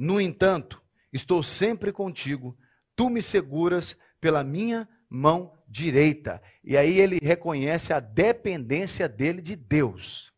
[0.00, 0.82] No entanto,
[1.12, 2.56] estou sempre contigo,
[2.96, 6.40] tu me seguras pela minha mão direita.
[6.64, 10.32] E aí ele reconhece a dependência dele de Deus.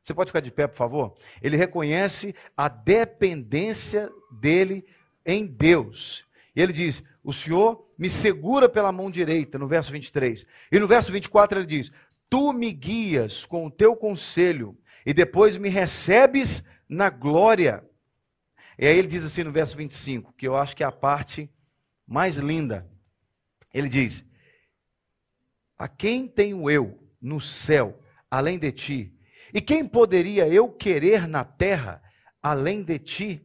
[0.00, 1.16] Você pode ficar de pé, por favor?
[1.42, 4.08] Ele reconhece a dependência
[4.40, 4.86] dele
[5.26, 6.24] em Deus.
[6.54, 10.46] E ele diz: O Senhor me segura pela mão direita, no verso 23.
[10.70, 11.90] E no verso 24 ele diz:
[12.30, 17.82] Tu me guias com o teu conselho e depois me recebes na glória.
[18.78, 21.50] E aí ele diz assim no verso 25, que eu acho que é a parte
[22.06, 22.88] mais linda.
[23.74, 24.24] Ele diz:
[25.76, 29.14] A quem tenho eu no céu, além de ti?
[29.52, 32.02] E quem poderia eu querer na terra,
[32.42, 33.44] além de ti?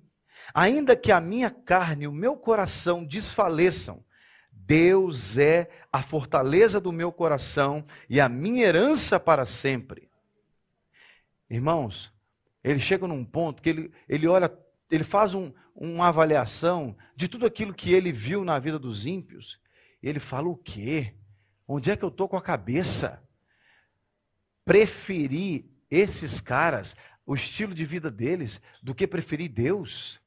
[0.54, 4.04] Ainda que a minha carne e o meu coração desfaleçam,
[4.52, 10.10] Deus é a fortaleza do meu coração e a minha herança para sempre.
[11.50, 12.14] Irmãos,
[12.64, 14.50] ele chega num ponto que ele, ele olha,
[14.90, 19.60] ele faz um, uma avaliação de tudo aquilo que ele viu na vida dos ímpios.
[20.02, 21.16] Ele fala: o quê?
[21.68, 23.24] Onde é que eu estou com a cabeça?
[24.66, 30.22] Preferir esses caras, o estilo de vida deles, do que preferir Deus.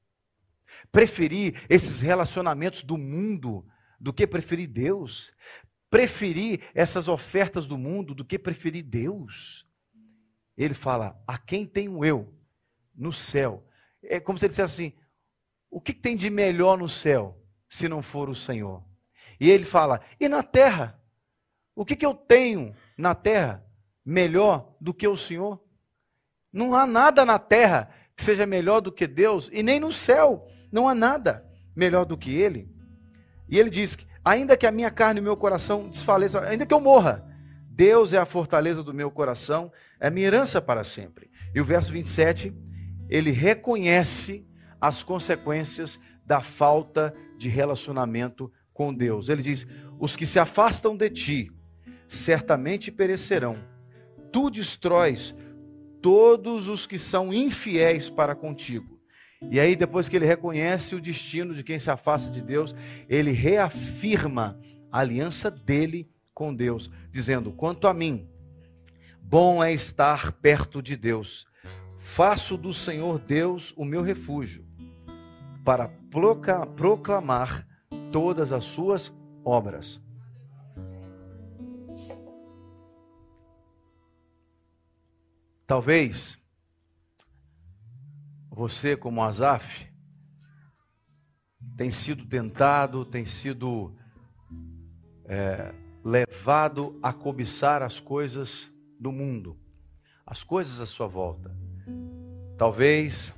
[0.91, 3.67] Preferir esses relacionamentos do mundo
[3.99, 5.33] do que preferir Deus.
[5.89, 9.67] Preferir essas ofertas do mundo do que preferir Deus
[10.57, 12.33] ele fala: A quem tenho eu
[12.95, 13.67] no céu?
[14.09, 14.93] É como se ele dissesse assim:
[15.71, 18.83] O que tem de melhor no céu se não for o Senhor?
[19.41, 21.01] E ele fala: E na terra?
[21.75, 23.63] O que, que eu tenho na terra
[24.05, 25.63] melhor do que o Senhor?
[26.51, 30.49] Não há nada na terra que seja melhor do que Deus, e nem no céu
[30.73, 32.75] não há nada melhor do que Ele.
[33.49, 36.75] E ele diz: ainda que a minha carne e o meu coração desfaleçam, ainda que
[36.75, 37.25] eu morra,
[37.71, 41.31] Deus é a fortaleza do meu coração, é minha herança para sempre.
[41.55, 42.55] E o verso 27,
[43.09, 44.47] ele reconhece
[44.81, 49.29] as consequências da falta de relacionamento com Deus.
[49.29, 49.67] Ele diz:
[49.99, 51.53] Os que se afastam de ti
[52.09, 53.57] certamente perecerão.
[54.33, 55.35] Tu destróis
[56.03, 58.97] todos os que são infiéis para contigo.
[59.51, 62.75] E aí, depois que ele reconhece o destino de quem se afasta de Deus,
[63.09, 64.59] ele reafirma
[64.91, 68.29] a aliança dele com Deus, dizendo: Quanto a mim,
[69.21, 71.47] bom é estar perto de Deus.
[72.07, 74.65] Faço do Senhor Deus o meu refúgio,
[75.65, 75.89] para
[76.77, 77.67] proclamar
[78.11, 79.13] todas as suas
[79.45, 80.01] obras.
[85.67, 86.39] Talvez
[88.49, 89.87] você, como Azaf,
[91.77, 93.95] tem sido tentado, tem sido
[95.25, 99.61] é, levado a cobiçar as coisas do mundo,
[100.25, 101.66] as coisas à sua volta.
[102.57, 103.35] Talvez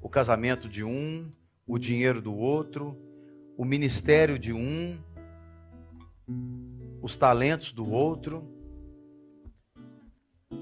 [0.00, 1.30] o casamento de um,
[1.66, 2.96] o dinheiro do outro,
[3.56, 4.98] o ministério de um,
[7.02, 8.46] os talentos do outro.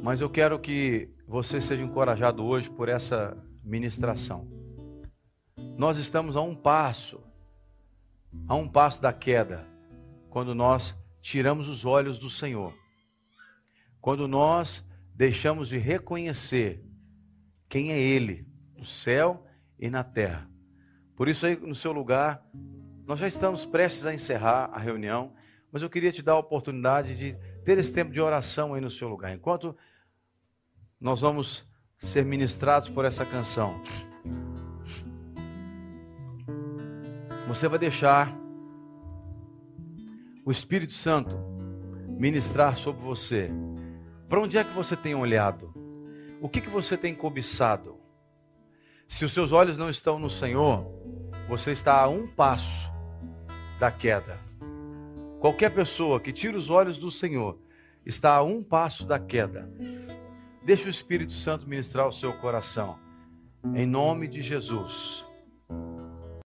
[0.02, 4.48] Mas eu quero que você seja encorajado hoje por essa ministração.
[5.76, 7.20] Nós estamos a um passo,
[8.48, 9.66] a um passo da queda,
[10.30, 12.72] quando nós tiramos os olhos do Senhor.
[14.00, 16.86] Quando nós deixamos de reconhecer
[17.68, 18.46] quem é Ele,
[18.76, 19.44] no céu
[19.78, 20.48] e na terra.
[21.14, 22.44] Por isso, aí no seu lugar,
[23.06, 25.32] nós já estamos prestes a encerrar a reunião,
[25.70, 28.90] mas eu queria te dar a oportunidade de ter esse tempo de oração aí no
[28.90, 29.34] seu lugar.
[29.34, 29.76] Enquanto
[31.00, 33.80] nós vamos ser ministrados por essa canção,
[37.46, 38.36] você vai deixar
[40.44, 41.36] o Espírito Santo
[42.08, 43.50] ministrar sobre você.
[44.28, 45.75] Para onde é que você tem olhado?
[46.40, 47.98] O que, que você tem cobiçado?
[49.08, 50.86] Se os seus olhos não estão no Senhor,
[51.48, 52.90] você está a um passo
[53.78, 54.38] da queda.
[55.40, 57.58] Qualquer pessoa que tira os olhos do Senhor
[58.04, 59.70] está a um passo da queda.
[60.62, 62.98] Deixe o Espírito Santo ministrar o seu coração.
[63.74, 65.25] Em nome de Jesus.